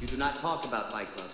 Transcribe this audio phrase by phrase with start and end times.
[0.00, 1.28] You do not talk about Fight Club.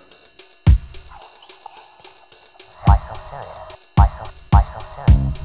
[2.84, 3.76] Why so serious?
[3.94, 5.38] Why so, why so serious?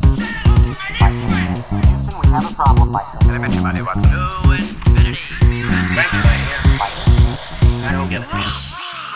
[1.00, 1.70] Why so serious?
[1.70, 2.92] Houston, we have a problem.
[2.92, 3.52] Why so serious?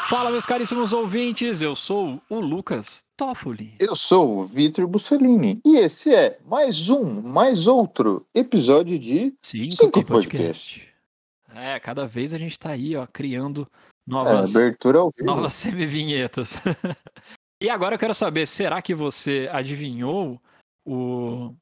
[0.07, 3.73] Fala, meus caríssimos ouvintes, eu sou o Lucas Toffoli.
[3.79, 9.71] Eu sou o Vitor Bussolini e esse é mais um, mais outro episódio de Cinco,
[9.71, 10.87] Cinco tem podcast.
[11.55, 13.67] É, cada vez a gente tá aí, ó, criando
[14.07, 15.25] é, novas, abertura ao vivo.
[15.25, 16.59] novas semi-vinhetas.
[17.61, 20.39] e agora eu quero saber, será que você adivinhou
[20.85, 21.53] o,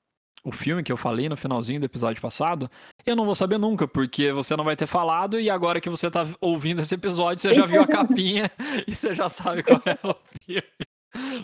[0.44, 2.70] o filme que eu falei no finalzinho do episódio passado?
[3.06, 6.12] Eu não vou saber nunca, porque você não vai ter falado e agora que você
[6.12, 8.52] tá ouvindo esse episódio, você já viu a capinha
[8.88, 10.64] e você já sabe qual é o filme.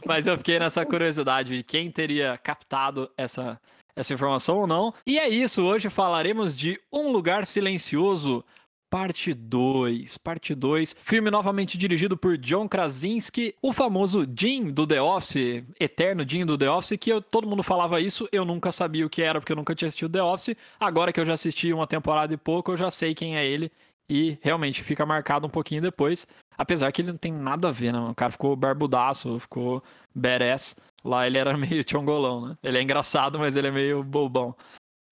[0.05, 3.59] Mas eu fiquei nessa curiosidade de quem teria captado essa,
[3.95, 4.93] essa informação ou não.
[5.05, 8.43] E é isso, hoje falaremos de Um Lugar Silencioso,
[8.89, 10.17] parte 2.
[10.17, 16.27] Parte 2, filme novamente dirigido por John Krasinski, o famoso Jim do The Office, eterno
[16.27, 19.21] Jim do The Office, que eu- todo mundo falava isso, eu nunca sabia o que
[19.21, 20.55] era, porque eu nunca tinha assistido The Office.
[20.79, 23.71] Agora que eu já assisti uma temporada e pouco, eu já sei quem é ele.
[24.09, 26.25] E realmente fica marcado um pouquinho depois.
[26.57, 27.99] Apesar que ele não tem nada a ver, né?
[27.99, 29.83] O cara ficou barbudaço, ficou
[30.15, 30.75] badass.
[31.05, 32.57] Lá ele era meio chongolão, né?
[32.63, 34.55] Ele é engraçado, mas ele é meio bobão.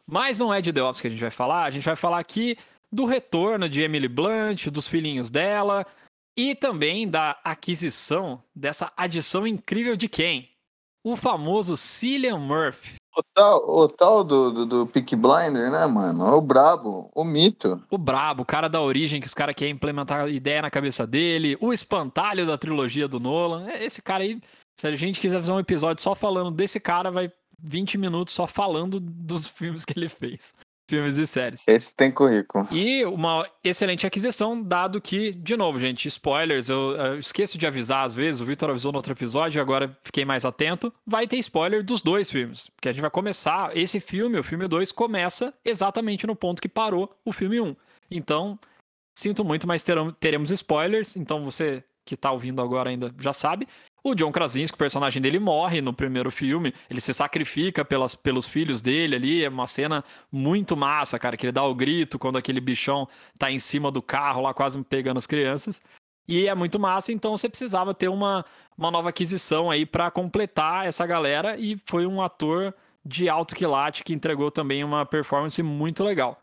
[0.09, 1.66] Mas não é de The Office que a gente vai falar.
[1.66, 2.58] A gente vai falar aqui
[2.91, 5.85] do retorno de Emily Blunt, dos filhinhos dela.
[6.38, 10.49] E também da aquisição dessa adição incrível de quem?
[11.03, 12.95] O famoso Cillian Murphy.
[13.17, 16.23] O tal, o tal do, do, do Peaky Blinder, né, mano?
[16.35, 17.83] O brabo, o mito.
[17.89, 21.08] O brabo, o cara da origem, que os caras querem implementar a ideia na cabeça
[21.08, 21.58] dele.
[21.59, 23.67] O espantalho da trilogia do Nolan.
[23.69, 24.39] É, Esse cara aí,
[24.80, 28.45] se a gente quiser fazer um episódio só falando desse cara, vai 20 minutos só
[28.45, 30.53] falando dos filmes que ele fez.
[30.89, 31.63] Filmes e séries.
[31.67, 32.66] Esse tem currículo.
[32.71, 38.05] E uma excelente aquisição, dado que, de novo, gente, spoilers, eu, eu esqueço de avisar
[38.05, 40.93] às vezes, o Victor avisou no outro episódio, agora fiquei mais atento.
[41.05, 42.70] Vai ter spoiler dos dois filmes.
[42.70, 43.76] Porque a gente vai começar.
[43.76, 47.65] Esse filme, o filme 2, começa exatamente no ponto que parou o filme 1.
[47.67, 47.76] Um.
[48.09, 48.58] Então,
[49.14, 51.17] sinto muito, mas terão- teremos spoilers.
[51.17, 53.67] Então, você que tá ouvindo agora ainda já sabe.
[54.08, 56.73] O John Krasinski, o personagem dele, morre no primeiro filme.
[56.90, 59.44] Ele se sacrifica pelas, pelos filhos dele ali.
[59.44, 60.02] É uma cena
[60.32, 63.06] muito massa, cara, que ele dá o grito quando aquele bichão
[63.38, 65.82] tá em cima do carro lá, quase pegando as crianças.
[66.26, 68.45] E é muito massa, então você precisava ter uma,
[68.78, 71.58] uma nova aquisição aí pra completar essa galera.
[71.58, 72.74] E foi um ator
[73.06, 76.42] de alto quilate que entregou também uma performance muito legal.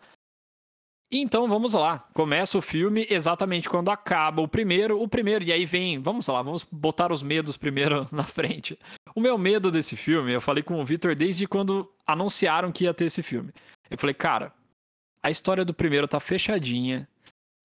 [1.10, 5.64] Então vamos lá, começa o filme exatamente quando acaba o primeiro, o primeiro, e aí
[5.64, 8.78] vem, vamos lá, vamos botar os medos primeiro na frente.
[9.14, 12.94] O meu medo desse filme, eu falei com o Victor desde quando anunciaram que ia
[12.94, 13.52] ter esse filme.
[13.88, 14.52] Eu falei, cara,
[15.22, 17.06] a história do primeiro tá fechadinha,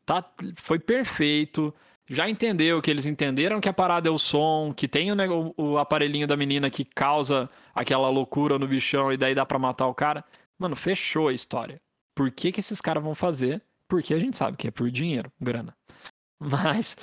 [0.05, 0.23] tá,
[0.55, 1.73] foi perfeito,
[2.09, 5.77] já entendeu que eles entenderam que a parada é o som, que tem o, o
[5.77, 9.93] aparelhinho da menina que causa aquela loucura no bichão e daí dá pra matar o
[9.93, 10.25] cara.
[10.57, 11.79] Mano, fechou a história.
[12.19, 13.63] Por que, que esses caras vão fazer?
[13.87, 15.73] Porque a gente sabe que é por dinheiro, grana.
[16.37, 16.97] Mas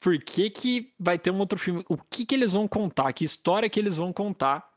[0.00, 1.84] por que que vai ter um outro filme?
[1.88, 3.12] O que que eles vão contar?
[3.12, 4.69] Que história que eles vão contar?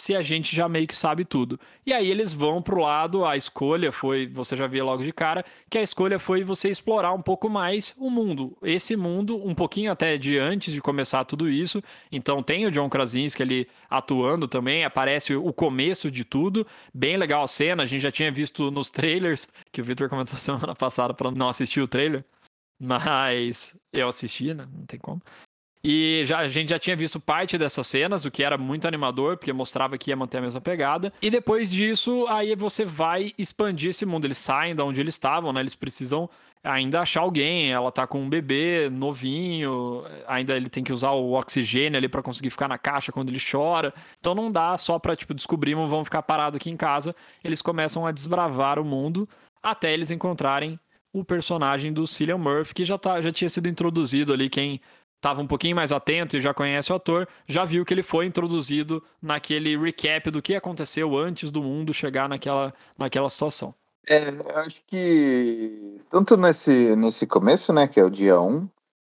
[0.00, 1.58] Se a gente já meio que sabe tudo.
[1.84, 5.44] E aí eles vão pro lado, a escolha foi, você já via logo de cara,
[5.70, 8.56] que a escolha foi você explorar um pouco mais o mundo.
[8.62, 11.82] Esse mundo, um pouquinho até de antes de começar tudo isso.
[12.12, 16.66] Então tem o John Krasinski ali atuando também, aparece o começo de tudo.
[16.94, 20.36] Bem legal a cena, a gente já tinha visto nos trailers, que o Victor comentou
[20.38, 22.24] semana passada para não assistir o trailer.
[22.78, 24.66] Mas eu assisti, né?
[24.70, 25.22] Não tem como.
[25.88, 29.36] E já, a gente já tinha visto parte dessas cenas, o que era muito animador,
[29.36, 31.12] porque mostrava que ia manter a mesma pegada.
[31.22, 34.24] E depois disso, aí você vai expandir esse mundo.
[34.24, 35.60] Eles saem da onde eles estavam, né?
[35.60, 36.28] Eles precisam
[36.64, 37.70] ainda achar alguém.
[37.70, 42.20] Ela tá com um bebê novinho, ainda ele tem que usar o oxigênio ali pra
[42.20, 43.94] conseguir ficar na caixa quando ele chora.
[44.18, 47.14] Então não dá só pra, tipo, descobrir, vão ficar parados aqui em casa.
[47.44, 49.28] Eles começam a desbravar o mundo
[49.62, 50.80] até eles encontrarem
[51.12, 54.50] o personagem do Cillian Murphy, que já, tá, já tinha sido introduzido ali.
[54.50, 54.80] Quem
[55.16, 58.26] estava um pouquinho mais atento e já conhece o ator, já viu que ele foi
[58.26, 63.74] introduzido naquele recap do que aconteceu antes do mundo chegar naquela, naquela situação.
[64.06, 68.68] É, acho que tanto nesse, nesse começo, né, que é o dia 1,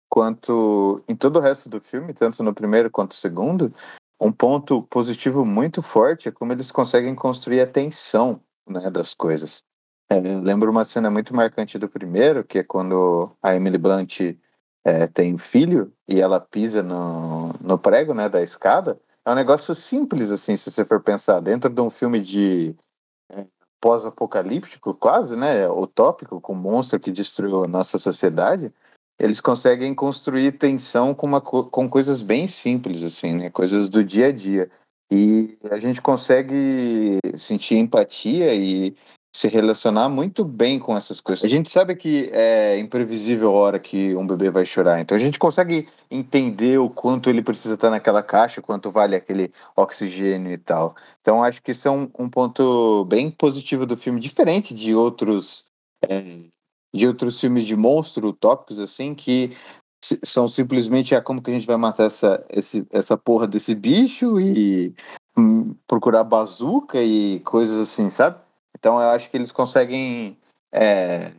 [0.08, 3.72] quanto em todo o resto do filme, tanto no primeiro quanto no segundo,
[4.20, 9.62] um ponto positivo muito forte é como eles conseguem construir a tensão né, das coisas.
[10.10, 14.20] É, lembro uma cena muito marcante do primeiro, que é quando a Emily Blunt
[14.84, 18.98] é, tem filho e ela pisa no, no prego né, da escada.
[19.24, 21.40] É um negócio simples, assim, se você for pensar.
[21.40, 22.74] Dentro de um filme de
[23.30, 23.46] é,
[23.80, 25.68] pós-apocalíptico, quase, né?
[25.68, 28.72] Utópico, com um monstro que destruiu a nossa sociedade.
[29.18, 33.50] eles conseguem construir tensão com, uma, com coisas bem simples, assim, né?
[33.50, 34.68] Coisas do dia a dia.
[35.12, 38.96] E a gente consegue sentir empatia e
[39.34, 41.44] se relacionar muito bem com essas coisas.
[41.44, 45.20] A gente sabe que é imprevisível a hora que um bebê vai chorar, então a
[45.20, 50.58] gente consegue entender o quanto ele precisa estar naquela caixa, quanto vale aquele oxigênio e
[50.58, 50.94] tal.
[51.22, 55.64] Então acho que isso é um, um ponto bem positivo do filme, diferente de outros
[56.06, 56.40] é,
[56.94, 59.56] de outros filmes de monstro utópicos assim que
[60.02, 64.40] são simplesmente ah, como que a gente vai matar essa, esse, essa porra desse bicho
[64.40, 64.94] e
[65.38, 68.36] hum, procurar bazuca e coisas assim, sabe?
[68.82, 70.36] Então eu acho que eles conseguem
[70.74, 71.32] é,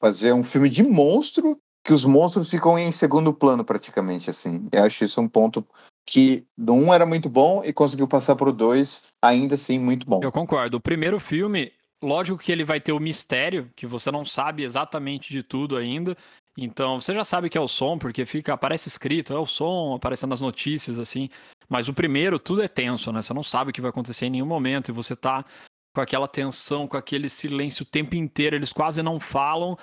[0.00, 4.66] fazer um filme de monstro que os monstros ficam em segundo plano praticamente assim.
[4.72, 5.62] Eu acho isso um ponto
[6.06, 10.20] que do um era muito bom e conseguiu passar pro dois ainda assim muito bom.
[10.22, 10.78] Eu concordo.
[10.78, 11.70] O primeiro filme,
[12.02, 16.16] lógico que ele vai ter o mistério, que você não sabe exatamente de tudo ainda.
[16.56, 19.94] Então, você já sabe que é o som, porque fica, aparece escrito, é o som,
[19.94, 21.28] aparecendo nas notícias, assim.
[21.68, 23.20] Mas o primeiro, tudo é tenso, né?
[23.20, 25.44] Você não sabe o que vai acontecer em nenhum momento, e você tá
[25.94, 29.78] com aquela tensão, com aquele silêncio o tempo inteiro, eles quase não falam,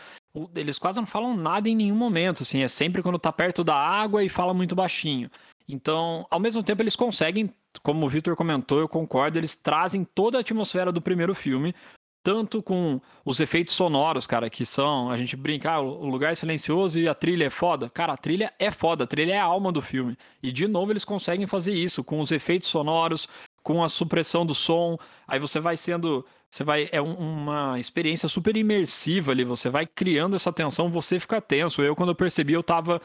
[0.54, 3.76] eles quase não falam nada em nenhum momento, assim, é sempre quando tá perto da
[3.76, 5.32] água e fala muito baixinho.
[5.68, 7.50] Então, ao mesmo tempo, eles conseguem,
[7.82, 11.74] como o Victor comentou, eu concordo, eles trazem toda a atmosfera do primeiro filme,
[12.24, 16.36] tanto com os efeitos sonoros, cara, que são, a gente brinca, ah, o lugar é
[16.36, 17.90] silencioso e a trilha é foda.
[17.90, 20.18] Cara, a trilha é foda, a trilha é a alma do filme.
[20.44, 23.28] E de novo eles conseguem fazer isso com os efeitos sonoros,
[23.64, 24.98] com a supressão do som.
[25.28, 26.26] Aí você vai sendo.
[26.50, 26.90] Você vai.
[26.92, 29.44] É um, uma experiência super imersiva ali.
[29.44, 31.82] Você vai criando essa tensão, você fica tenso.
[31.82, 33.02] Eu, quando eu percebi, eu tava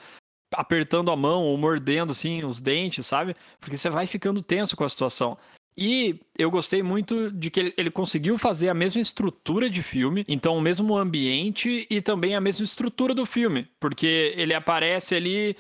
[0.55, 3.37] apertando a mão ou mordendo assim os dentes, sabe?
[3.61, 5.37] Porque você vai ficando tenso com a situação.
[5.79, 10.25] E eu gostei muito de que ele, ele, conseguiu fazer a mesma estrutura de filme,
[10.27, 15.55] então o mesmo ambiente e também a mesma estrutura do filme, porque ele aparece ali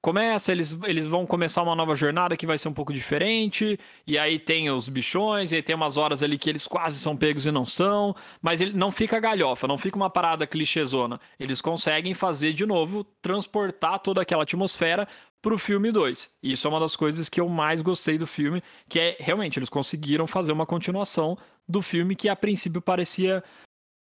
[0.00, 4.16] começa, eles, eles vão começar uma nova jornada que vai ser um pouco diferente, e
[4.18, 7.46] aí tem os bichões, e aí tem umas horas ali que eles quase são pegos
[7.46, 11.20] e não são, mas ele não fica galhofa, não fica uma parada clichêzona.
[11.38, 15.06] Eles conseguem fazer de novo, transportar toda aquela atmosfera
[15.42, 16.36] pro filme 2.
[16.42, 19.68] Isso é uma das coisas que eu mais gostei do filme, que é realmente eles
[19.68, 21.36] conseguiram fazer uma continuação
[21.68, 23.42] do filme que a princípio parecia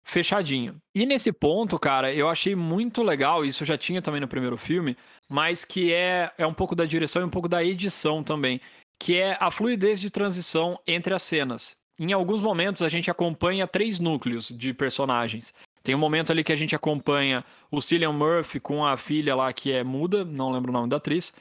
[0.06, 0.80] fechadinho.
[0.94, 4.96] E nesse ponto, cara, eu achei muito legal, isso já tinha também no primeiro filme,
[5.28, 8.60] mas que é, é um pouco da direção e um pouco da edição também,
[9.00, 11.76] que é a fluidez de transição entre as cenas.
[11.98, 15.52] Em alguns momentos a gente acompanha três núcleos de personagens.
[15.82, 19.52] Tem um momento ali que a gente acompanha o Cillian Murphy com a filha lá
[19.52, 21.34] que é muda, não lembro o nome da atriz.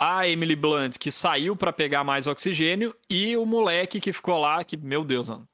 [0.00, 4.64] A Emily Blunt que saiu para pegar mais oxigênio e o moleque que ficou lá,
[4.64, 5.46] que meu Deus, mano,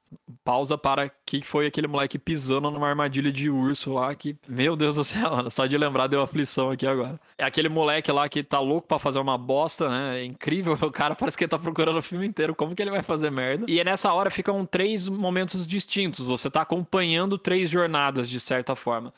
[0.45, 4.95] pausa para que foi aquele moleque pisando numa armadilha de urso lá que, meu Deus
[4.95, 7.21] do céu, só de lembrar deu aflição aqui agora.
[7.37, 10.21] É aquele moleque lá que tá louco para fazer uma bosta, né?
[10.21, 12.91] É incrível, o cara parece que ele tá procurando o filme inteiro, como que ele
[12.91, 13.67] vai fazer merda?
[13.69, 18.75] E é nessa hora ficam três momentos distintos, você tá acompanhando três jornadas de certa
[18.75, 19.13] forma.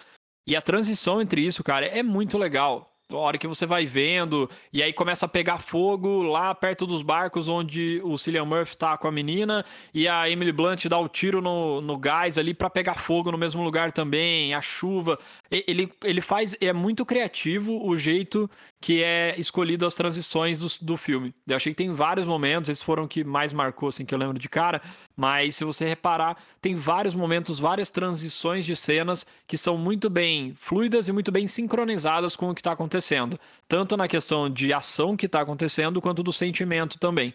[0.47, 4.49] E a transição entre isso, cara, é muito legal a hora que você vai vendo,
[4.73, 8.97] e aí começa a pegar fogo lá perto dos barcos onde o Cillian Murphy tá
[8.97, 12.71] com a menina, e a Emily Blunt dá o tiro no, no gás ali para
[12.71, 15.19] pegar fogo no mesmo lugar também, a chuva.
[15.51, 18.49] Ele, ele faz, é muito criativo o jeito
[18.81, 21.35] que é escolhido as transições do, do filme.
[21.47, 24.39] Eu achei que tem vários momentos, esses foram que mais marcou, assim, que eu lembro
[24.39, 24.81] de cara,
[25.21, 30.55] mas se você reparar, tem vários momentos, várias transições de cenas que são muito bem
[30.57, 33.39] fluidas e muito bem sincronizadas com o que está acontecendo.
[33.69, 37.35] Tanto na questão de ação que está acontecendo, quanto do sentimento também.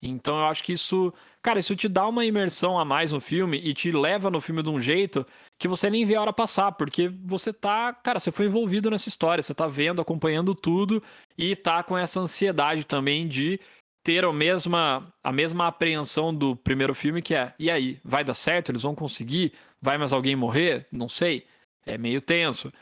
[0.00, 1.12] Então eu acho que isso,
[1.42, 4.62] cara, isso te dá uma imersão a mais no filme e te leva no filme
[4.62, 5.26] de um jeito
[5.58, 9.10] que você nem vê a hora passar, porque você tá, cara, você foi envolvido nessa
[9.10, 11.02] história, você tá vendo, acompanhando tudo
[11.36, 13.60] e tá com essa ansiedade também de
[14.06, 18.34] ter a mesma, a mesma apreensão do primeiro filme, que é, e aí, vai dar
[18.34, 18.70] certo?
[18.70, 19.52] Eles vão conseguir?
[19.82, 20.86] Vai mais alguém morrer?
[20.92, 21.44] Não sei.
[21.84, 22.72] É meio tenso.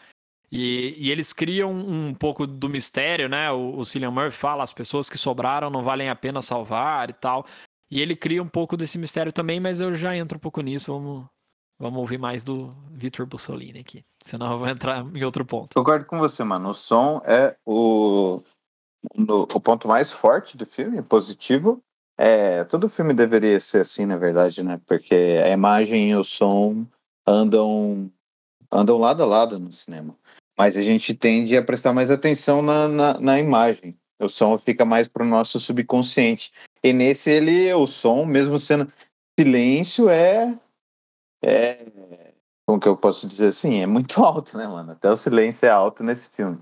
[0.52, 3.50] E, e, eles criam um pouco do mistério, né?
[3.50, 7.14] O, o Cillian Murphy fala, as pessoas que sobraram não valem a pena salvar e
[7.14, 7.46] tal.
[7.90, 10.92] E ele cria um pouco desse mistério também, mas eu já entro um pouco nisso.
[10.92, 11.24] Vamos,
[11.78, 14.02] vamos ouvir mais do Victor Bussolini aqui.
[14.22, 15.72] Senão eu vou entrar em outro ponto.
[15.74, 16.68] Concordo com você, mano.
[16.68, 18.42] O som é o,
[19.16, 21.82] o, o ponto mais forte do filme, positivo.
[22.16, 24.80] É, todo filme deveria ser assim, na verdade, né?
[24.86, 26.86] Porque a imagem e o som
[27.26, 28.10] andam
[28.70, 30.16] andam lado a lado no cinema
[30.56, 33.96] mas a gente tende a prestar mais atenção na, na, na imagem.
[34.20, 36.52] O som fica mais para o nosso subconsciente.
[36.82, 38.90] E nesse ele, o som, mesmo sendo
[39.38, 40.56] silêncio, é,
[41.44, 42.32] é
[42.66, 43.82] como que eu posso dizer assim?
[43.82, 44.92] É muito alto, né, mano?
[44.92, 46.58] Até o silêncio é alto nesse filme.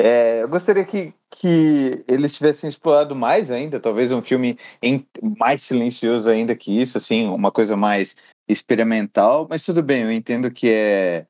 [0.00, 5.04] É, eu gostaria que, que eles tivessem explorado mais ainda, talvez um filme em,
[5.36, 8.16] mais silencioso ainda que isso, assim, uma coisa mais
[8.48, 11.26] experimental, mas tudo bem, eu entendo que é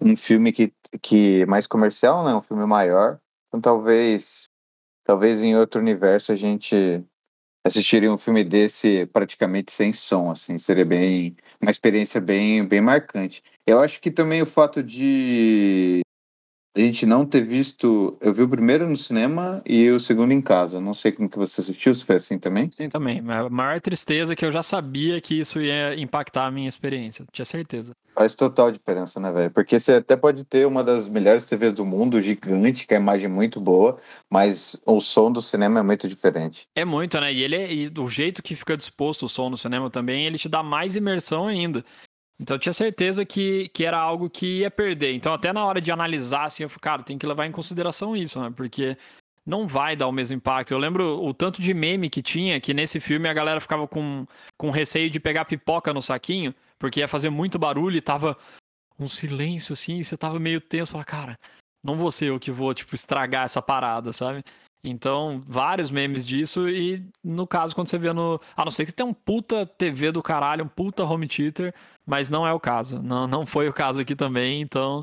[0.00, 0.72] um filme que,
[1.02, 2.34] que é mais comercial, né?
[2.34, 3.18] Um filme maior.
[3.48, 4.44] Então talvez
[5.04, 7.04] talvez em outro universo a gente
[7.66, 13.42] assistiria um filme desse praticamente sem som, assim, seria bem uma experiência bem bem marcante.
[13.66, 16.00] Eu acho que também o fato de
[16.76, 18.16] a gente não ter visto.
[18.20, 20.80] Eu vi o primeiro no cinema e o segundo em casa.
[20.80, 22.68] Não sei como que você assistiu, se foi assim também.
[22.70, 23.22] Sim, também.
[23.28, 27.24] A maior tristeza é que eu já sabia que isso ia impactar a minha experiência.
[27.32, 27.92] Tinha certeza.
[28.14, 29.50] Faz total diferença, né, velho?
[29.50, 33.28] Porque você até pode ter uma das melhores TVs do mundo, gigante, com a imagem
[33.28, 33.98] muito boa,
[34.30, 36.66] mas o som do cinema é muito diferente.
[36.76, 37.32] É muito, né?
[37.32, 40.38] E ele é, e o jeito que fica disposto o som no cinema também, ele
[40.38, 41.84] te dá mais imersão ainda.
[42.38, 45.14] Então eu tinha certeza que, que era algo que ia perder.
[45.14, 48.16] Então até na hora de analisar, assim, eu falei, cara, tem que levar em consideração
[48.16, 48.52] isso, né?
[48.54, 48.96] Porque
[49.46, 50.72] não vai dar o mesmo impacto.
[50.72, 54.26] Eu lembro o tanto de meme que tinha, que nesse filme a galera ficava com,
[54.56, 58.36] com receio de pegar pipoca no saquinho, porque ia fazer muito barulho e tava
[58.98, 60.92] um silêncio, assim, e você tava meio tenso.
[60.92, 61.38] Fala, cara,
[61.82, 64.42] não vou ser eu que vou, tipo, estragar essa parada, sabe?
[64.86, 68.38] Então, vários memes disso, e no caso, quando você vê no.
[68.54, 71.74] A não ser que tem um puta TV do caralho, um puta home theater,
[72.04, 73.00] mas não é o caso.
[73.02, 75.02] Não, não foi o caso aqui também, então.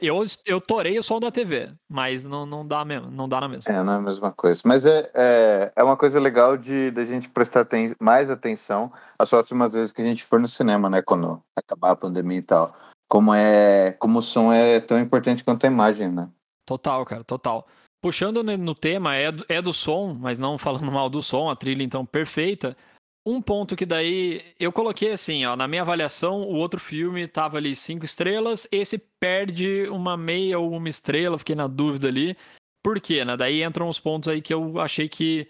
[0.00, 3.48] Eu, eu torei o som da TV, mas não, não, dá mesmo, não dá na
[3.48, 3.70] mesma.
[3.70, 4.60] É, não é a mesma coisa.
[4.64, 9.30] Mas é, é, é uma coisa legal de da gente prestar ten, mais atenção as
[9.30, 11.00] próximas vezes que a gente for no cinema, né?
[11.00, 12.74] Quando acabar a pandemia e tal.
[13.08, 16.28] Como, é, como o som é tão importante quanto a imagem, né?
[16.66, 17.68] Total, cara, total.
[18.02, 21.54] Puxando no tema, é do, é do som, mas não falando mal do som, a
[21.54, 22.76] trilha então perfeita.
[23.24, 27.58] Um ponto que daí eu coloquei assim, ó, na minha avaliação, o outro filme tava
[27.58, 32.36] ali cinco estrelas, esse perde uma meia ou uma estrela, fiquei na dúvida ali.
[32.82, 33.36] Por quê, né?
[33.36, 35.48] Daí entram os pontos aí que eu achei que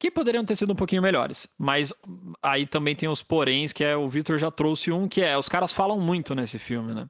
[0.00, 1.46] que poderiam ter sido um pouquinho melhores.
[1.58, 1.92] Mas
[2.40, 5.48] aí também tem os poréns, que é o Victor já trouxe um, que é os
[5.48, 7.06] caras falam muito nesse filme, né?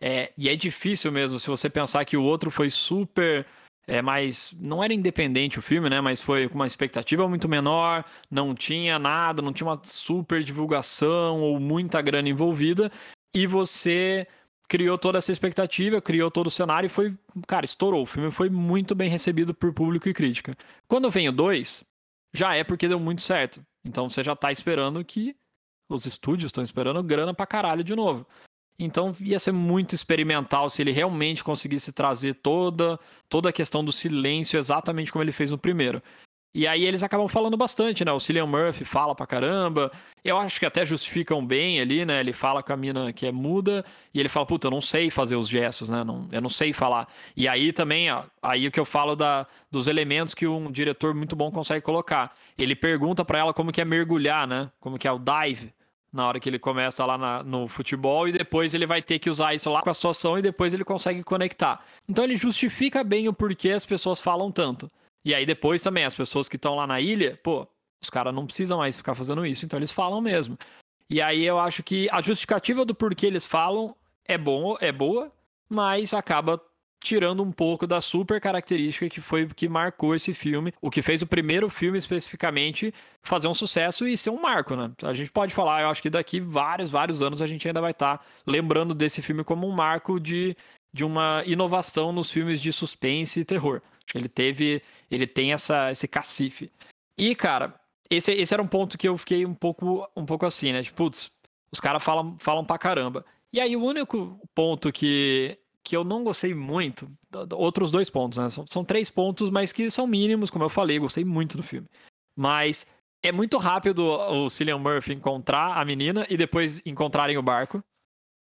[0.00, 3.44] É, e é difícil mesmo, se você pensar que o outro foi super
[3.90, 4.52] é mais.
[4.60, 6.00] Não era independente o filme, né?
[6.00, 11.40] Mas foi com uma expectativa muito menor, não tinha nada, não tinha uma super divulgação
[11.40, 12.90] ou muita grana envolvida.
[13.34, 14.26] E você
[14.68, 17.16] criou toda essa expectativa, criou todo o cenário e foi.
[17.46, 18.02] Cara, estourou.
[18.02, 20.56] O filme foi muito bem recebido por público e crítica.
[20.88, 21.84] Quando vem o 2,
[22.32, 23.60] já é porque deu muito certo.
[23.84, 25.36] Então você já tá esperando que.
[25.92, 28.24] Os estúdios estão esperando grana pra caralho de novo.
[28.80, 33.92] Então ia ser muito experimental se ele realmente conseguisse trazer toda, toda a questão do
[33.92, 36.02] silêncio exatamente como ele fez no primeiro.
[36.52, 38.10] E aí eles acabam falando bastante, né?
[38.10, 39.92] O Cillian Murphy fala pra caramba.
[40.24, 42.18] Eu acho que até justificam bem ali, né?
[42.18, 45.10] Ele fala com a mina que é muda e ele fala, puta, eu não sei
[45.10, 46.02] fazer os gestos, né?
[46.02, 47.06] Não, eu não sei falar.
[47.36, 51.14] E aí também, ó, aí o que eu falo da, dos elementos que um diretor
[51.14, 52.34] muito bom consegue colocar.
[52.58, 54.72] Ele pergunta para ela como que é mergulhar, né?
[54.80, 55.72] Como que é o dive
[56.12, 59.30] na hora que ele começa lá na, no futebol e depois ele vai ter que
[59.30, 61.84] usar isso lá com a situação e depois ele consegue conectar.
[62.08, 64.90] Então ele justifica bem o porquê as pessoas falam tanto.
[65.24, 67.66] E aí depois também as pessoas que estão lá na ilha, pô,
[68.02, 70.58] os caras não precisam mais ficar fazendo isso, então eles falam mesmo.
[71.08, 75.30] E aí eu acho que a justificativa do porquê eles falam é bom, é boa,
[75.68, 76.60] mas acaba
[77.02, 81.22] tirando um pouco da super característica que foi que marcou esse filme, o que fez
[81.22, 82.92] o primeiro filme especificamente
[83.22, 84.92] fazer um sucesso e ser um marco, né?
[85.02, 87.92] A gente pode falar, eu acho que daqui vários, vários anos a gente ainda vai
[87.92, 90.54] estar tá lembrando desse filme como um marco de,
[90.92, 93.80] de uma inovação nos filmes de suspense e terror.
[94.14, 96.70] Ele teve, ele tem essa, esse cacife.
[97.16, 97.74] E, cara,
[98.10, 100.82] esse, esse era um ponto que eu fiquei um pouco, um pouco assim, né?
[100.82, 101.30] Tipo, putz,
[101.72, 103.24] os caras falam, falam pra caramba.
[103.52, 107.10] E aí o único ponto que que eu não gostei muito.
[107.54, 108.48] Outros dois pontos, né?
[108.48, 111.88] São, são, três pontos, mas que são mínimos, como eu falei, gostei muito do filme.
[112.36, 112.86] Mas
[113.22, 117.82] é muito rápido o Cillian Murphy encontrar a menina e depois encontrarem o barco.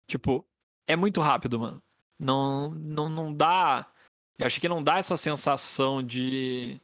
[0.08, 0.46] Tipo,
[0.88, 1.82] é muito rápido, mano.
[2.20, 3.88] Não, não, não dá.
[4.38, 6.80] Eu acho que não dá essa sensação de.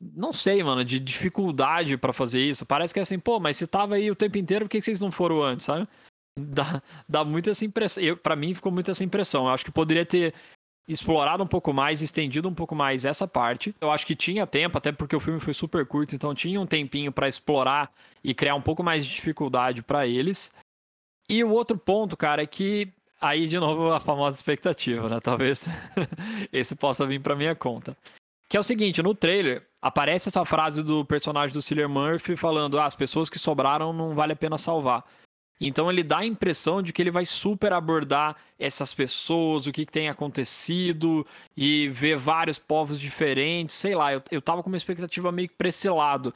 [0.00, 2.64] Não sei, mano, de dificuldade para fazer isso.
[2.64, 5.00] Parece que é assim, pô, mas se tava aí o tempo inteiro, por que vocês
[5.00, 5.88] não foram antes, sabe?
[6.38, 8.02] Dá, dá muito essa impressão.
[8.22, 9.46] Para mim ficou muito essa impressão.
[9.46, 10.34] Eu acho que poderia ter
[10.88, 13.74] explorado um pouco mais, estendido um pouco mais essa parte.
[13.80, 16.66] Eu acho que tinha tempo, até porque o filme foi super curto, então tinha um
[16.66, 17.92] tempinho para explorar
[18.24, 20.50] e criar um pouco mais de dificuldade para eles.
[21.28, 22.90] E o outro ponto, cara, é que
[23.20, 25.20] aí de novo a famosa expectativa, né?
[25.20, 25.66] Talvez
[26.50, 27.94] esse possa vir para minha conta.
[28.48, 32.78] Que é o seguinte, no trailer aparece essa frase do personagem do Cillian Murphy falando:
[32.80, 35.04] ah, as pessoas que sobraram não vale a pena salvar.
[35.60, 39.84] Então ele dá a impressão de que ele vai super abordar essas pessoas, o que,
[39.84, 44.76] que tem acontecido e ver vários povos diferentes, sei lá, eu, eu tava com uma
[44.76, 46.32] expectativa meio que pra esse lado.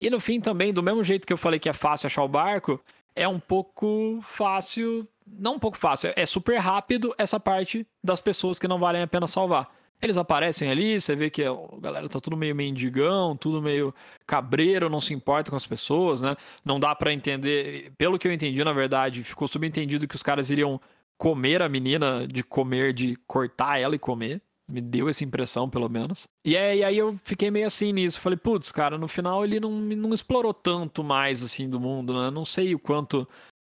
[0.00, 2.28] E no fim também, do mesmo jeito que eu falei que é fácil achar o
[2.28, 2.80] barco,
[3.14, 8.58] é um pouco fácil, não um pouco fácil, é super rápido essa parte das pessoas
[8.58, 9.74] que não valem a pena salvar.
[10.00, 13.94] Eles aparecem ali, você vê que a galera tá tudo meio mendigão, tudo meio
[14.26, 16.36] cabreiro, não se importa com as pessoas, né?
[16.64, 20.50] Não dá para entender, pelo que eu entendi, na verdade, ficou subentendido que os caras
[20.50, 20.80] iriam
[21.16, 24.42] comer a menina, de comer, de cortar ela e comer.
[24.70, 26.26] Me deu essa impressão, pelo menos.
[26.44, 28.20] E, é, aí eu fiquei meio assim nisso.
[28.20, 32.30] Falei, putz, cara, no final ele não, não explorou tanto mais, assim, do mundo, né?
[32.30, 33.26] Não sei o quanto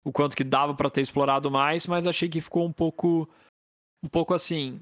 [0.03, 3.29] o quanto que dava para ter explorado mais, mas achei que ficou um pouco
[4.03, 4.81] um pouco assim.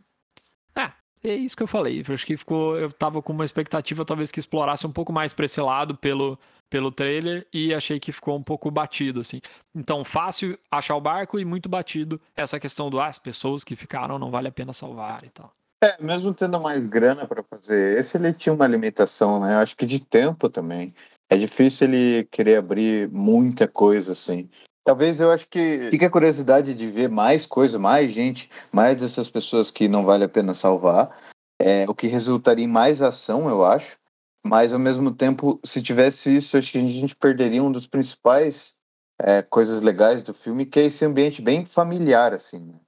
[1.23, 2.03] É isso que eu falei.
[2.07, 2.77] Eu acho que ficou.
[2.77, 6.39] Eu tava com uma expectativa, talvez, que explorasse um pouco mais pra esse lado pelo,
[6.69, 9.41] pelo trailer, e achei que ficou um pouco batido, assim.
[9.75, 13.75] Então, fácil achar o barco e muito batido essa questão do ah, as pessoas que
[13.75, 15.51] ficaram não vale a pena salvar e tal.
[15.81, 19.55] É, mesmo tendo mais grana para fazer esse, ele tinha uma limitação, né?
[19.55, 20.93] Eu acho que de tempo também.
[21.29, 24.49] É difícil ele querer abrir muita coisa, assim.
[24.83, 29.29] Talvez eu acho que fica a curiosidade de ver mais coisa, mais gente, mais dessas
[29.29, 31.15] pessoas que não vale a pena salvar.
[31.62, 33.98] É, o que resultaria em mais ação, eu acho.
[34.45, 38.74] Mas ao mesmo tempo, se tivesse isso, acho que a gente perderia um dos principais
[39.21, 42.59] é, coisas legais do filme, que é esse ambiente bem familiar, assim.
[42.59, 42.79] Né?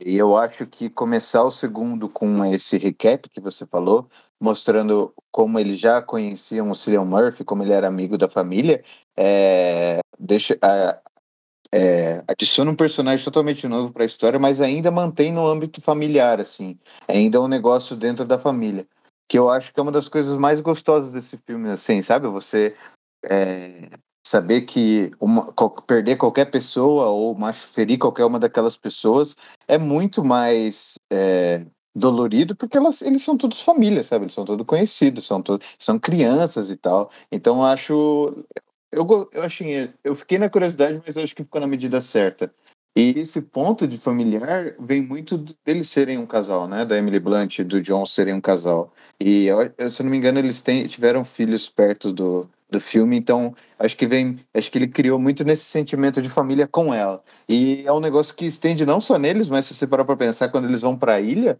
[0.00, 4.08] E eu acho que começar o segundo com esse recap que você falou,
[4.40, 8.84] mostrando como eles já conheciam o Cillian Murphy, como ele era amigo da família,
[9.16, 11.00] é, deixa, é,
[11.72, 16.40] é, adiciona um personagem totalmente novo para a história, mas ainda mantém no âmbito familiar,
[16.40, 16.78] assim,
[17.08, 18.86] ainda é um negócio dentro da família,
[19.28, 22.28] que eu acho que é uma das coisas mais gostosas desse filme, assim, sabe?
[22.28, 22.74] Você
[23.24, 23.88] é,
[24.26, 25.52] saber que uma,
[25.86, 29.36] perder qualquer pessoa ou ferir qualquer uma daquelas pessoas
[29.68, 34.24] é muito mais é, dolorido porque elas, eles são todos famílias, sabe?
[34.24, 37.10] Eles são todos conhecidos, são, todos, são crianças e tal.
[37.30, 38.44] Então acho.
[38.94, 39.90] Eu, eu achei.
[40.02, 42.52] Eu fiquei na curiosidade, mas acho que ficou na medida certa.
[42.96, 46.84] E esse ponto de familiar vem muito deles serem um casal, né?
[46.84, 48.92] Da Emily Blunt e do John serem um casal.
[49.20, 53.54] E, eu, se não me engano, eles têm, tiveram filhos perto do, do filme, então
[53.80, 57.20] acho que vem, acho que ele criou muito nesse sentimento de família com ela.
[57.48, 60.48] E é um negócio que estende não só neles, mas se você parar para pensar
[60.48, 61.58] quando eles vão para a ilha,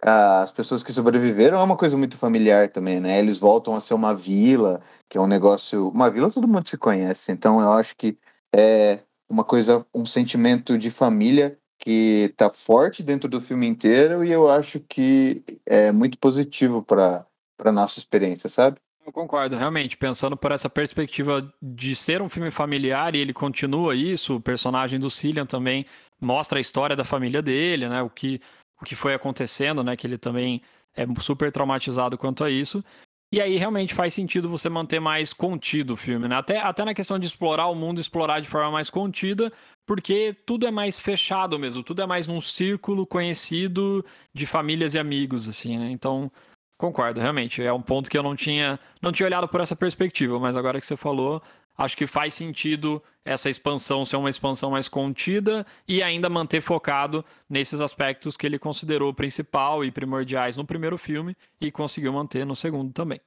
[0.00, 3.18] as pessoas que sobreviveram é uma coisa muito familiar também, né?
[3.18, 6.78] Eles voltam a ser uma vila, que é um negócio, uma vila todo mundo se
[6.78, 7.32] conhece.
[7.32, 8.16] Então eu acho que
[8.54, 14.32] é uma coisa, um sentimento de família que tá forte dentro do filme inteiro e
[14.32, 17.24] eu acho que é muito positivo para
[17.56, 18.78] para nossa experiência, sabe?
[19.04, 23.96] Eu concordo, realmente, pensando por essa perspectiva de ser um filme familiar e ele continua
[23.96, 25.84] isso, o personagem do Cillian também
[26.20, 28.40] mostra a história da família dele, né, o que,
[28.80, 30.62] o que foi acontecendo, né, que ele também
[30.96, 32.84] é super traumatizado quanto a isso.
[33.30, 36.36] E aí realmente faz sentido você manter mais contido o filme, né?
[36.36, 39.52] Até, até na questão de explorar o mundo, explorar de forma mais contida,
[39.86, 44.98] porque tudo é mais fechado mesmo, tudo é mais num círculo conhecido de famílias e
[44.98, 45.90] amigos, assim, né?
[45.90, 46.32] Então,
[46.78, 47.60] Concordo, realmente.
[47.60, 50.80] É um ponto que eu não tinha, não tinha olhado por essa perspectiva, mas agora
[50.80, 51.42] que você falou,
[51.78, 57.24] acho que faz sentido essa expansão ser uma expansão mais contida e ainda manter focado
[57.48, 62.56] nesses aspectos que ele considerou principal e primordiais no primeiro filme e conseguiu manter no
[62.56, 63.20] segundo também.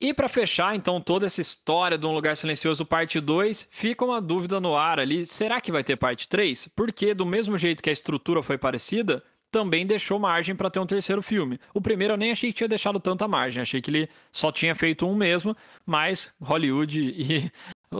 [0.00, 4.20] E para fechar, então, toda essa história de Um Lugar Silencioso parte 2, fica uma
[4.20, 6.68] dúvida no ar ali, será que vai ter parte 3?
[6.76, 9.22] Porque do mesmo jeito que a estrutura foi parecida,
[9.54, 11.60] também deixou margem para ter um terceiro filme.
[11.72, 14.74] O primeiro eu nem achei que tinha deixado tanta margem, achei que ele só tinha
[14.74, 17.52] feito um mesmo, mas Hollywood e,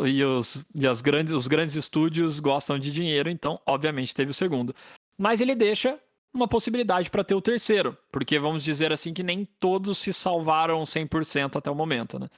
[0.04, 4.34] e, os, e as grandes, os grandes estúdios gostam de dinheiro, então obviamente teve o
[4.34, 4.74] segundo.
[5.16, 5.96] Mas ele deixa
[6.34, 10.82] uma possibilidade para ter o terceiro, porque vamos dizer assim que nem todos se salvaram
[10.82, 12.28] 100% até o momento, né?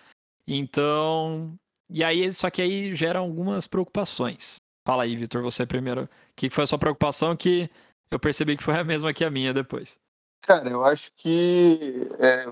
[0.46, 4.60] Então, e aí, só que aí gera algumas preocupações.
[4.84, 6.02] Fala aí, Vitor, você primeiro.
[6.02, 7.70] O que foi a sua preocupação que
[8.10, 9.98] eu percebi que foi a mesma que a minha depois.
[10.42, 12.46] Cara, eu acho que é,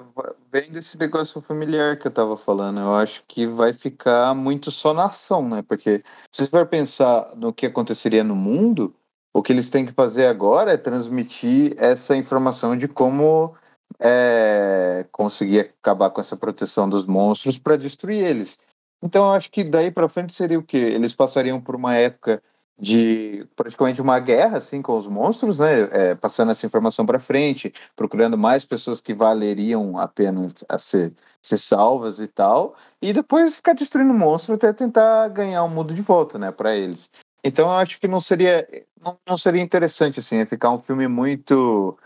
[0.51, 2.81] vem desse negócio familiar que eu tava falando.
[2.81, 5.63] Eu acho que vai ficar muito só na ação, né?
[5.63, 8.93] Porque se você for pensar no que aconteceria no mundo,
[9.33, 13.55] o que eles têm que fazer agora é transmitir essa informação de como
[14.01, 18.59] é, conseguir acabar com essa proteção dos monstros para destruir eles.
[19.01, 20.79] Então, eu acho que daí para frente seria o quê?
[20.79, 22.43] Eles passariam por uma época
[22.79, 25.83] de praticamente uma guerra assim com os monstros, né?
[25.93, 31.59] É, passando essa informação para frente, procurando mais pessoas que valeriam apenas a ser, ser
[31.59, 36.39] salvas e tal, e depois ficar destruindo monstros até tentar ganhar o mundo de volta,
[36.39, 36.51] né?
[36.51, 37.11] Para eles.
[37.45, 38.67] Então eu acho que não seria
[39.01, 41.97] não, não seria interessante assim, é ficar um filme muito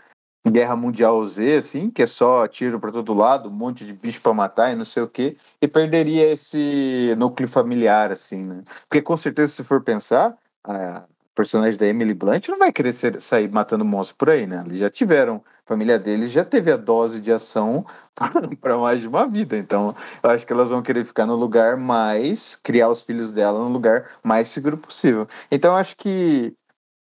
[0.47, 4.21] Guerra Mundial Z, assim, que é só tiro para todo lado, um monte de bicho
[4.21, 8.63] para matar e não sei o quê, e perderia esse núcleo familiar, assim, né?
[8.87, 11.03] Porque com certeza, se for pensar, a
[11.35, 14.63] personagem da Emily Blunt não vai querer ser, sair matando monstros por aí, né?
[14.65, 17.85] Eles já tiveram, a família deles já teve a dose de ação
[18.59, 21.77] para mais de uma vida, então eu acho que elas vão querer ficar no lugar
[21.77, 25.27] mais, criar os filhos dela no lugar mais seguro possível.
[25.49, 26.53] Então eu acho que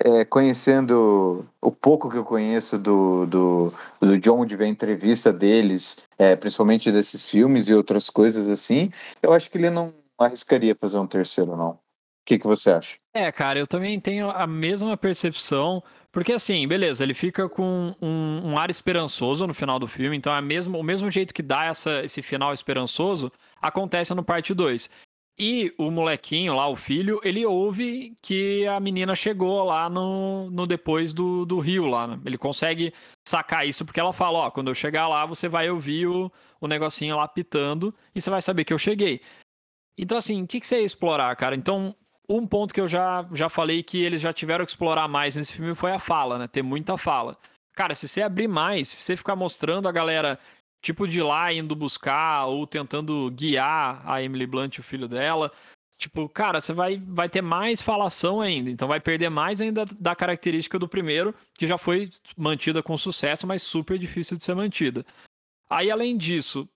[0.03, 5.33] é, conhecendo o pouco que eu conheço do, do, do John, de ver a entrevista
[5.33, 8.91] deles, é, principalmente desses filmes e outras coisas assim,
[9.23, 11.84] eu acho que ele não arriscaria fazer um terceiro, não.
[12.25, 12.97] O que, que você acha?
[13.13, 15.83] É, cara, eu também tenho a mesma percepção.
[16.11, 20.35] Porque assim, beleza, ele fica com um, um ar esperançoso no final do filme, então
[20.35, 24.89] é mesmo, o mesmo jeito que dá essa, esse final esperançoso, acontece no parte 2.
[25.37, 30.67] E o molequinho lá, o filho, ele ouve que a menina chegou lá no, no
[30.67, 32.07] depois do, do rio lá.
[32.07, 32.21] Né?
[32.25, 32.95] Ele consegue
[33.29, 36.69] sacar isso porque ela fala, ó, quando eu chegar lá, você vai ouvir o, o
[36.69, 39.21] negocinho lá pitando e você vai saber que eu cheguei.
[39.99, 41.57] Então, assim, o que, que você ia explorar, cara?
[41.57, 41.93] Então,
[42.29, 45.55] um ponto que eu já, já falei que eles já tiveram que explorar mais nesse
[45.55, 46.49] filme foi a fala, né?
[46.49, 47.37] Ter muita fala.
[47.75, 50.39] Cara, se você abrir mais, se você ficar mostrando a galera
[50.85, 55.51] tipo de lá indo buscar ou tentando guiar a Emily Blunt, o filho dela.
[55.97, 60.15] Tipo, cara, você vai, vai ter mais falação ainda, então vai perder mais ainda da
[60.15, 65.07] característica do primeiro, que já foi mantida com sucesso, mas super difícil de ser mantida.
[65.71, 66.69] Aí, além disso,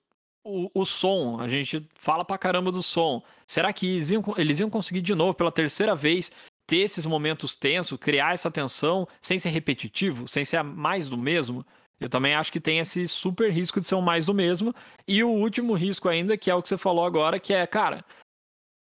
[0.49, 3.23] o, o som, a gente fala pra caramba do som.
[3.47, 6.33] Será que eles iam, eles iam conseguir de novo, pela terceira vez,
[6.67, 11.65] ter esses momentos tensos, criar essa tensão, sem ser repetitivo, sem ser mais do mesmo?
[12.01, 14.75] Eu também acho que tem esse super risco de ser um mais do mesmo.
[15.07, 18.05] E o último risco ainda, que é o que você falou agora, que é, cara,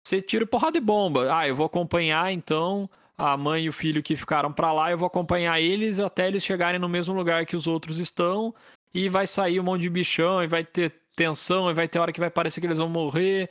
[0.06, 1.36] você tira porrada de bomba.
[1.36, 4.98] Ah, eu vou acompanhar então a mãe e o filho que ficaram para lá, eu
[4.98, 8.54] vou acompanhar eles até eles chegarem no mesmo lugar que os outros estão.
[8.94, 12.14] E vai sair um monte de bichão, e vai ter tensão, e vai ter hora
[12.14, 13.50] que vai parecer que eles vão morrer.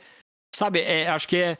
[0.55, 1.57] Sabe, é, acho que é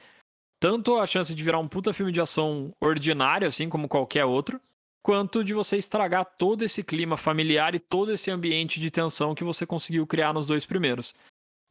[0.60, 4.60] tanto a chance de virar um puta filme de ação ordinário, assim como qualquer outro,
[5.04, 9.44] quanto de você estragar todo esse clima familiar e todo esse ambiente de tensão que
[9.44, 11.14] você conseguiu criar nos dois primeiros.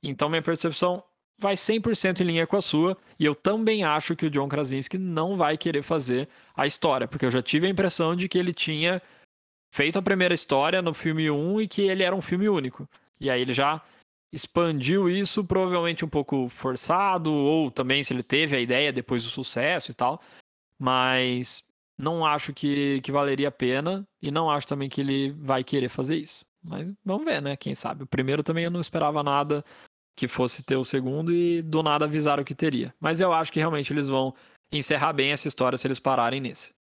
[0.05, 1.03] Então, minha percepção
[1.39, 4.97] vai 100% em linha com a sua, e eu também acho que o John Krasinski
[4.97, 8.55] não vai querer fazer a história, porque eu já tive a impressão de que ele
[8.55, 9.03] tinha
[9.75, 12.89] feito a primeira história no filme 1 e que ele era um filme único.
[13.21, 13.83] E aí ele já
[14.37, 19.31] expandiu isso, provavelmente um pouco forçado, ou também se ele teve a ideia depois do
[19.31, 20.21] sucesso e tal.
[20.79, 21.65] Mas
[21.99, 25.89] não acho que, que valeria a pena e não acho também que ele vai querer
[25.89, 26.45] fazer isso.
[26.63, 27.57] Mas vamos ver, né?
[27.57, 28.03] Quem sabe.
[28.03, 29.65] O primeiro também eu não esperava nada
[30.15, 32.95] que fosse ter o segundo e do nada avisaram que teria.
[33.01, 34.35] Mas eu acho que realmente eles vão
[34.71, 36.75] encerrar bem essa história se eles pararem nesse.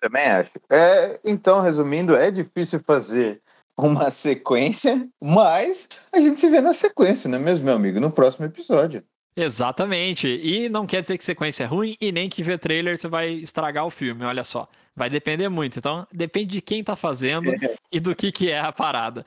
[0.00, 0.52] Também acho.
[0.70, 3.42] É, então, resumindo, é difícil fazer
[3.76, 8.00] uma sequência, mas a gente se vê na sequência, não é mesmo, meu amigo?
[8.00, 9.04] No próximo episódio.
[9.36, 10.28] Exatamente.
[10.28, 13.30] E não quer dizer que sequência é ruim e nem que ver trailer você vai
[13.30, 14.68] estragar o filme, olha só.
[14.94, 15.78] Vai depender muito.
[15.78, 17.50] Então, depende de quem tá fazendo
[17.90, 19.26] e do que, que é a parada.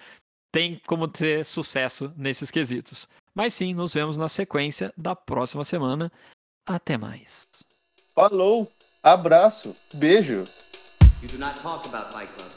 [0.49, 3.07] Tem como ter sucesso nesses quesitos.
[3.35, 6.11] Mas sim, nos vemos na sequência da próxima semana.
[6.65, 7.45] Até mais.
[8.15, 8.71] Falou,
[9.03, 10.45] abraço, beijo.
[11.21, 12.56] You do not talk about Fight Club.